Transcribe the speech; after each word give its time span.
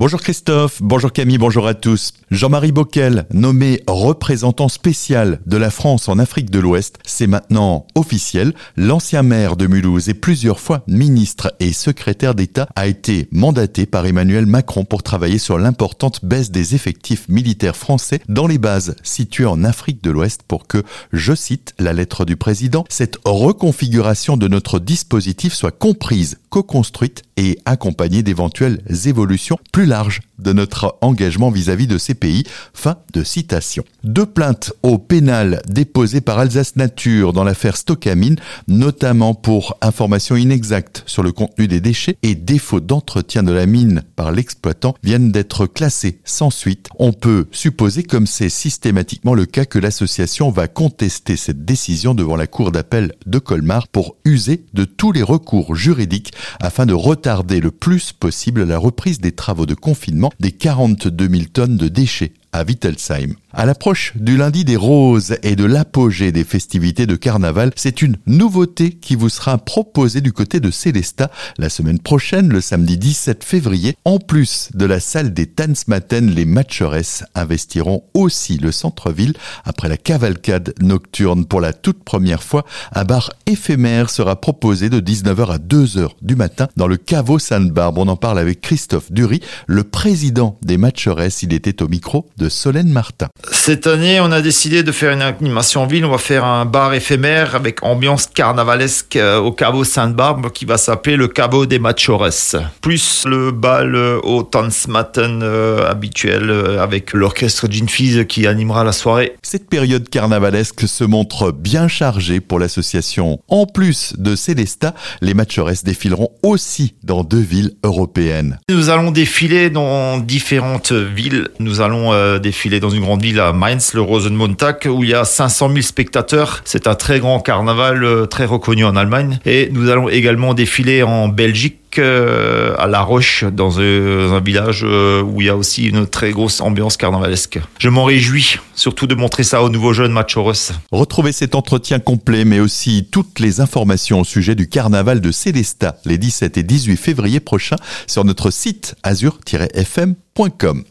Bonjour 0.00 0.22
Christophe, 0.22 0.80
bonjour 0.80 1.12
Camille, 1.12 1.36
bonjour 1.36 1.66
à 1.66 1.74
tous. 1.74 2.14
Jean-Marie 2.30 2.72
Bockel, 2.72 3.26
nommé 3.34 3.82
représentant 3.86 4.70
spécial 4.70 5.40
de 5.44 5.58
la 5.58 5.68
France 5.68 6.08
en 6.08 6.18
Afrique 6.18 6.48
de 6.48 6.58
l'Ouest, 6.58 6.98
c'est 7.04 7.26
maintenant 7.26 7.86
officiel. 7.94 8.54
L'ancien 8.78 9.22
maire 9.22 9.56
de 9.56 9.66
Mulhouse 9.66 10.08
et 10.08 10.14
plusieurs 10.14 10.58
fois 10.58 10.84
ministre 10.86 11.54
et 11.60 11.74
secrétaire 11.74 12.34
d'État 12.34 12.66
a 12.76 12.86
été 12.86 13.28
mandaté 13.30 13.84
par 13.84 14.06
Emmanuel 14.06 14.46
Macron 14.46 14.86
pour 14.86 15.02
travailler 15.02 15.36
sur 15.36 15.58
l'importante 15.58 16.24
baisse 16.24 16.50
des 16.50 16.74
effectifs 16.74 17.28
militaires 17.28 17.76
français 17.76 18.22
dans 18.26 18.46
les 18.46 18.56
bases 18.56 18.96
situées 19.02 19.44
en 19.44 19.64
Afrique 19.64 20.02
de 20.02 20.10
l'Ouest 20.10 20.44
pour 20.48 20.66
que, 20.66 20.82
je 21.12 21.34
cite 21.34 21.74
la 21.78 21.92
lettre 21.92 22.24
du 22.24 22.36
président, 22.36 22.86
cette 22.88 23.18
reconfiguration 23.26 24.38
de 24.38 24.48
notre 24.48 24.78
dispositif 24.78 25.52
soit 25.52 25.78
comprise, 25.78 26.38
co-construite 26.48 27.22
et 27.36 27.58
accompagnée 27.66 28.22
d'éventuelles 28.22 28.80
évolutions 29.04 29.58
plus 29.72 29.89
large 29.90 30.20
de 30.38 30.54
notre 30.54 30.96
engagement 31.02 31.50
vis-à-vis 31.50 31.86
de 31.86 31.98
ces 31.98 32.14
pays. 32.14 32.44
Fin 32.72 32.96
de 33.12 33.22
citation. 33.22 33.84
Deux 34.04 34.24
plaintes 34.24 34.72
au 34.82 34.96
pénal 34.96 35.60
déposées 35.68 36.22
par 36.22 36.38
Alsace 36.38 36.76
Nature 36.76 37.34
dans 37.34 37.44
l'affaire 37.44 37.76
Stockamine, 37.76 38.36
notamment 38.68 39.34
pour 39.34 39.76
information 39.82 40.36
inexacte 40.36 41.02
sur 41.04 41.22
le 41.22 41.32
contenu 41.32 41.68
des 41.68 41.80
déchets 41.80 42.16
et 42.22 42.34
défaut 42.34 42.80
d'entretien 42.80 43.42
de 43.42 43.52
la 43.52 43.66
mine 43.66 44.02
par 44.16 44.32
l'exploitant, 44.32 44.94
viennent 45.02 45.32
d'être 45.32 45.66
classées 45.66 46.20
sans 46.24 46.50
suite. 46.50 46.88
On 46.98 47.12
peut 47.12 47.46
supposer, 47.50 48.02
comme 48.02 48.26
c'est 48.26 48.48
systématiquement 48.48 49.34
le 49.34 49.44
cas, 49.44 49.66
que 49.66 49.78
l'association 49.78 50.50
va 50.50 50.68
contester 50.68 51.36
cette 51.36 51.64
décision 51.64 52.14
devant 52.14 52.36
la 52.36 52.46
Cour 52.46 52.72
d'appel 52.72 53.12
de 53.26 53.38
Colmar 53.38 53.88
pour 53.88 54.16
user 54.24 54.64
de 54.72 54.84
tous 54.84 55.12
les 55.12 55.22
recours 55.22 55.74
juridiques 55.74 56.32
afin 56.60 56.86
de 56.86 56.94
retarder 56.94 57.60
le 57.60 57.72
plus 57.72 58.12
possible 58.12 58.64
la 58.64 58.78
reprise 58.78 59.20
des 59.20 59.32
travaux 59.32 59.66
de 59.66 59.74
confinement 59.80 60.30
des 60.38 60.52
42 60.52 61.28
000 61.28 61.42
tonnes 61.52 61.76
de 61.76 61.88
déchets 61.88 62.32
à 62.52 62.62
Wittelsheim. 62.62 63.34
À 63.52 63.66
l'approche 63.66 64.12
du 64.14 64.36
lundi 64.36 64.64
des 64.64 64.76
roses 64.76 65.36
et 65.42 65.56
de 65.56 65.64
l'apogée 65.64 66.30
des 66.30 66.44
festivités 66.44 67.06
de 67.06 67.16
carnaval, 67.16 67.72
c'est 67.74 68.00
une 68.00 68.16
nouveauté 68.26 68.92
qui 68.92 69.16
vous 69.16 69.28
sera 69.28 69.58
proposée 69.58 70.20
du 70.20 70.32
côté 70.32 70.60
de 70.60 70.70
Célesta 70.70 71.32
la 71.58 71.68
semaine 71.68 71.98
prochaine, 71.98 72.48
le 72.48 72.60
samedi 72.60 72.96
17 72.96 73.42
février. 73.42 73.96
En 74.04 74.18
plus 74.18 74.68
de 74.74 74.84
la 74.84 75.00
salle 75.00 75.34
des 75.34 75.46
Tanzmatten, 75.46 76.30
les 76.30 76.44
matcheresses 76.44 77.24
investiront 77.34 78.04
aussi 78.14 78.56
le 78.56 78.70
centre-ville 78.70 79.34
après 79.64 79.88
la 79.88 79.96
cavalcade 79.96 80.72
nocturne. 80.80 81.44
Pour 81.44 81.60
la 81.60 81.72
toute 81.72 82.04
première 82.04 82.44
fois, 82.44 82.64
un 82.92 83.04
bar 83.04 83.32
éphémère 83.46 84.10
sera 84.10 84.40
proposé 84.40 84.90
de 84.90 85.00
19h 85.00 85.50
à 85.50 85.58
2h 85.58 86.10
du 86.22 86.36
matin 86.36 86.68
dans 86.76 86.86
le 86.86 86.96
caveau 86.96 87.40
Sainte-Barbe. 87.40 87.98
On 87.98 88.06
en 88.06 88.16
parle 88.16 88.38
avec 88.38 88.60
Christophe 88.60 89.10
Dury, 89.10 89.40
le 89.66 89.82
président 89.82 90.56
des 90.62 90.76
matcheresses. 90.76 91.42
Il 91.42 91.52
était 91.52 91.82
au 91.82 91.88
micro 91.88 92.28
de 92.38 92.48
Solène 92.48 92.90
Martin. 92.90 93.26
Cette 93.50 93.86
année, 93.86 94.20
on 94.20 94.32
a 94.32 94.40
décidé 94.42 94.82
de 94.82 94.92
faire 94.92 95.12
une 95.12 95.22
animation 95.22 95.82
en 95.82 95.86
ville. 95.86 96.04
On 96.04 96.10
va 96.10 96.18
faire 96.18 96.44
un 96.44 96.64
bar 96.64 96.94
éphémère 96.94 97.54
avec 97.54 97.82
ambiance 97.82 98.26
carnavalesque 98.26 99.16
euh, 99.16 99.38
au 99.38 99.52
caveau 99.52 99.84
Sainte-Barbe 99.84 100.50
qui 100.52 100.64
va 100.64 100.78
s'appeler 100.78 101.16
le 101.16 101.28
caveau 101.28 101.66
des 101.66 101.78
Machores. 101.78 102.56
Plus 102.80 103.24
le 103.26 103.50
bal 103.50 103.94
euh, 103.94 104.20
au 104.22 104.42
Tanzmatten 104.42 105.42
euh, 105.42 105.90
habituel 105.90 106.50
avec 106.78 107.12
l'orchestre 107.12 107.66
Gin 107.70 107.88
Fizz 107.88 108.26
qui 108.26 108.46
animera 108.46 108.84
la 108.84 108.92
soirée. 108.92 109.36
Cette 109.42 109.68
période 109.68 110.08
carnavalesque 110.08 110.86
se 110.86 111.04
montre 111.04 111.52
bien 111.52 111.88
chargée 111.88 112.40
pour 112.40 112.58
l'association. 112.58 113.40
En 113.48 113.66
plus 113.66 114.14
de 114.18 114.36
Célesta, 114.36 114.94
les 115.20 115.34
Machores 115.34 115.82
défileront 115.84 116.30
aussi 116.42 116.94
dans 117.02 117.24
deux 117.24 117.40
villes 117.40 117.72
européennes. 117.84 118.58
Nous 118.68 118.90
allons 118.90 119.10
défiler 119.10 119.70
dans 119.70 120.18
différentes 120.18 120.92
villes. 120.92 121.48
Nous 121.58 121.80
allons 121.80 122.38
défiler 122.38 122.80
dans 122.80 122.90
une 122.90 123.02
grande 123.02 123.22
ville 123.22 123.29
à 123.38 123.52
Mainz, 123.52 123.92
le 123.94 124.00
Rosenmontag, 124.00 124.86
où 124.86 125.04
il 125.04 125.10
y 125.10 125.14
a 125.14 125.24
500 125.24 125.68
000 125.68 125.82
spectateurs. 125.82 126.62
C'est 126.64 126.86
un 126.86 126.94
très 126.94 127.20
grand 127.20 127.40
carnaval, 127.40 128.02
euh, 128.02 128.26
très 128.26 128.46
reconnu 128.46 128.84
en 128.84 128.96
Allemagne. 128.96 129.38
Et 129.44 129.68
nous 129.72 129.90
allons 129.90 130.08
également 130.08 130.54
défiler 130.54 131.02
en 131.02 131.28
Belgique 131.28 131.76
euh, 131.98 132.74
à 132.78 132.86
La 132.86 133.02
Roche, 133.02 133.44
dans 133.44 133.80
un, 133.80 134.40
village 134.40 134.84
euh, 134.84 135.22
où 135.22 135.40
il 135.40 135.48
y 135.48 135.50
a 135.50 135.56
aussi 135.56 135.88
une 135.88 136.06
très 136.06 136.30
grosse 136.30 136.60
ambiance 136.60 136.96
carnavalesque. 136.96 137.58
Je 137.78 137.88
m'en 137.88 138.04
réjouis, 138.04 138.58
surtout 138.74 139.06
de 139.06 139.14
montrer 139.14 139.42
ça 139.42 139.62
aux 139.62 139.68
nouveaux 139.68 139.92
jeunes 139.92 140.12
Machoros. 140.12 140.72
Retrouvez 140.92 141.32
cet 141.32 141.54
entretien 141.54 141.98
complet, 141.98 142.44
mais 142.44 142.60
aussi 142.60 143.08
toutes 143.10 143.40
les 143.40 143.60
informations 143.60 144.20
au 144.20 144.24
sujet 144.24 144.54
du 144.54 144.68
carnaval 144.68 145.20
de 145.20 145.30
Célestat 145.30 145.96
les 146.04 146.16
17 146.16 146.56
et 146.58 146.62
18 146.62 146.96
février 146.96 147.40
prochains 147.40 147.76
sur 148.06 148.24
notre 148.24 148.50
site 148.50 148.94
azur-fm 149.02 150.14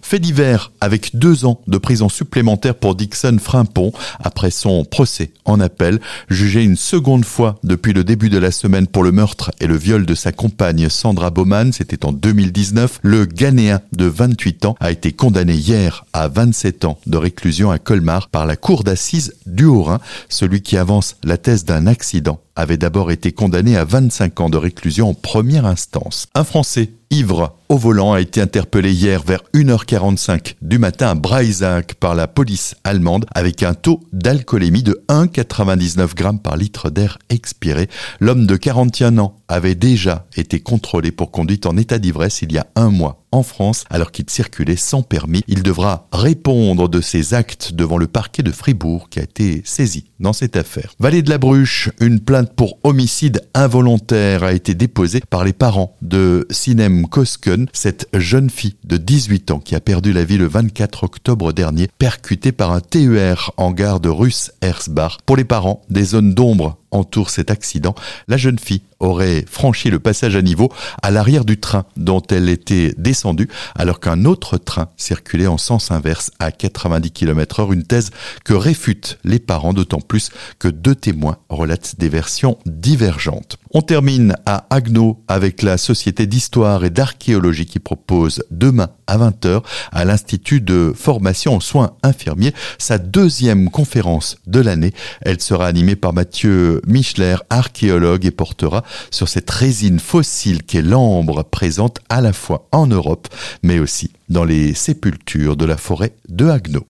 fait 0.01 0.19
divers 0.19 0.71
avec 0.79 1.15
deux 1.15 1.45
ans 1.45 1.61
de 1.67 1.77
prison 1.77 2.07
supplémentaire 2.07 2.75
pour 2.75 2.95
Dixon 2.95 3.37
Frimpon 3.39 3.91
après 4.19 4.51
son 4.51 4.85
procès 4.85 5.31
en 5.45 5.59
appel, 5.59 5.99
jugé 6.29 6.63
une 6.63 6.75
seconde 6.75 7.25
fois 7.25 7.59
depuis 7.63 7.93
le 7.93 8.03
début 8.03 8.29
de 8.29 8.37
la 8.37 8.51
semaine 8.51 8.85
pour 8.85 9.03
le 9.03 9.11
meurtre 9.11 9.51
et 9.59 9.65
le 9.65 9.75
viol 9.75 10.05
de 10.05 10.13
sa 10.13 10.31
compagne 10.31 10.89
Sandra 10.89 11.31
Bowman, 11.31 11.71
c'était 11.71 12.05
en 12.05 12.11
2019. 12.11 12.99
Le 13.01 13.25
Ghanéen 13.25 13.81
de 13.91 14.05
28 14.05 14.65
ans 14.65 14.75
a 14.79 14.91
été 14.91 15.13
condamné 15.13 15.53
hier 15.53 16.05
à 16.13 16.27
27 16.27 16.85
ans 16.85 16.99
de 17.07 17.17
réclusion 17.17 17.71
à 17.71 17.79
Colmar 17.79 18.29
par 18.29 18.45
la 18.45 18.55
cour 18.55 18.83
d'assises 18.83 19.33
du 19.47 19.65
Haut-Rhin, 19.65 19.99
celui 20.29 20.61
qui 20.61 20.77
avance 20.77 21.15
la 21.23 21.37
thèse 21.37 21.65
d'un 21.65 21.87
accident 21.87 22.39
avait 22.59 22.77
d'abord 22.77 23.11
été 23.11 23.31
condamné 23.31 23.77
à 23.77 23.85
25 23.85 24.39
ans 24.41 24.49
de 24.49 24.57
réclusion 24.57 25.09
en 25.09 25.13
première 25.13 25.65
instance. 25.65 26.27
Un 26.35 26.43
Français 26.43 26.91
ivre 27.11 27.55
au 27.69 27.77
volant 27.77 28.13
a 28.13 28.21
été 28.21 28.41
interpellé 28.41 28.91
hier 28.91 29.21
vers 29.23 29.41
1h45 29.53 30.55
du 30.61 30.77
matin 30.77 31.09
à 31.09 31.15
Breisach 31.15 31.95
par 31.99 32.15
la 32.15 32.27
police 32.27 32.75
allemande 32.83 33.25
avec 33.33 33.63
un 33.63 33.73
taux 33.73 34.01
d'alcoolémie 34.13 34.83
de 34.83 35.03
1,99 35.09 36.17
g 36.17 36.39
par 36.43 36.57
litre 36.57 36.89
d'air 36.89 37.17
expiré. 37.29 37.89
L'homme 38.19 38.45
de 38.45 38.55
41 38.55 39.17
ans 39.17 39.38
avait 39.49 39.75
déjà 39.75 40.27
été 40.37 40.61
contrôlé 40.61 41.11
pour 41.11 41.31
conduite 41.31 41.65
en 41.65 41.75
état 41.75 41.99
d'ivresse 41.99 42.41
il 42.41 42.53
y 42.53 42.57
a 42.57 42.67
un 42.75 42.89
mois 42.89 43.23
en 43.31 43.43
France 43.43 43.83
alors 43.89 44.11
qu'il 44.11 44.29
circulait 44.29 44.75
sans 44.75 45.01
permis. 45.01 45.43
Il 45.47 45.63
devra 45.63 46.07
répondre 46.11 46.89
de 46.89 47.01
ses 47.01 47.33
actes 47.33 47.73
devant 47.73 47.97
le 47.97 48.07
parquet 48.07 48.43
de 48.43 48.51
Fribourg 48.51 49.09
qui 49.09 49.19
a 49.19 49.23
été 49.23 49.61
saisi 49.65 50.05
dans 50.19 50.33
cette 50.33 50.55
affaire. 50.55 50.93
Vallée 50.99 51.21
de 51.21 51.29
la 51.29 51.37
Bruche, 51.37 51.89
une 51.99 52.19
plainte 52.19 52.53
pour 52.53 52.77
homicide 52.83 53.41
involontaire 53.53 54.43
a 54.43 54.53
été 54.53 54.73
déposée 54.73 55.21
par 55.29 55.43
les 55.43 55.53
parents 55.53 55.95
de 56.01 56.47
Sinem 56.49 57.07
Kosken, 57.07 57.67
cette 57.73 58.07
jeune 58.13 58.49
fille 58.49 58.75
de 58.83 58.97
18 58.97 59.51
ans 59.51 59.59
qui 59.59 59.75
a 59.75 59.79
perdu 59.79 60.13
la 60.13 60.23
vie 60.23 60.37
le 60.37 60.47
24 60.47 61.03
octobre 61.03 61.53
dernier, 61.53 61.87
percutée 61.97 62.51
par 62.51 62.71
un 62.71 62.81
TER 62.81 63.51
en 63.57 63.71
gare 63.71 63.99
de 63.99 64.09
Russe 64.09 64.51
Erzbach. 64.61 65.17
Pour 65.25 65.37
les 65.37 65.43
parents, 65.43 65.81
des 65.89 66.03
zones 66.03 66.33
d'ombre 66.33 66.77
entourent 66.91 67.29
cet 67.29 67.51
accident. 67.51 67.95
La 68.27 68.37
jeune 68.37 68.59
fille 68.59 68.81
aurait 68.99 69.45
franchi 69.49 69.89
le 69.89 69.99
passage 69.99 70.35
à 70.35 70.41
niveau 70.41 70.71
à 71.01 71.11
l'arrière 71.11 71.45
du 71.45 71.59
train 71.59 71.85
dont 71.95 72.21
elle 72.29 72.49
était 72.49 72.93
descendue 72.97 73.47
alors 73.75 73.99
qu'un 73.99 74.25
autre 74.25 74.57
train 74.57 74.89
circulait 74.97 75.47
en 75.47 75.57
sens 75.57 75.91
inverse 75.91 76.31
à 76.39 76.51
90 76.51 77.11
km 77.11 77.61
heure, 77.61 77.73
une 77.73 77.83
thèse 77.83 78.11
que 78.43 78.53
réfutent 78.53 79.17
les 79.23 79.39
parents 79.39 79.73
d'autant 79.73 80.01
plus 80.01 80.29
que 80.59 80.67
deux 80.67 80.95
témoins 80.95 81.37
relatent 81.49 81.95
des 81.97 82.09
versions 82.09 82.57
divergentes. 82.65 83.57
On 83.71 83.81
termine 83.81 84.35
à 84.45 84.65
Agno 84.69 85.23
avec 85.27 85.61
la 85.61 85.77
Société 85.77 86.25
d'histoire 86.25 86.83
et 86.83 86.89
d'archéologie 86.89 87.65
qui 87.65 87.79
propose 87.79 88.43
demain 88.51 88.89
à 89.07 89.17
20h 89.17 89.61
à 89.91 90.05
l'Institut 90.05 90.61
de 90.61 90.93
formation 90.95 91.55
en 91.55 91.59
soins 91.59 91.91
infirmiers 92.03 92.53
sa 92.77 92.97
deuxième 92.97 93.69
conférence 93.69 94.37
de 94.47 94.59
l'année. 94.59 94.93
Elle 95.21 95.39
sera 95.39 95.67
animée 95.67 95.95
par 95.95 96.13
Mathieu 96.13 96.78
Michler, 96.87 97.35
archéologue, 97.49 98.25
et 98.25 98.31
portera 98.31 98.83
sur 99.11 99.27
cette 99.27 99.49
résine 99.49 99.99
fossile 99.99 100.63
qu'est 100.63 100.81
l'ambre 100.81 101.43
présente 101.43 101.99
à 102.09 102.21
la 102.21 102.33
fois 102.33 102.67
en 102.71 102.87
Europe 102.87 103.27
mais 103.63 103.79
aussi 103.79 104.11
dans 104.29 104.43
les 104.43 104.73
sépultures 104.73 105.57
de 105.57 105.65
la 105.65 105.77
forêt 105.77 106.13
de 106.27 106.47
Agno. 106.47 106.85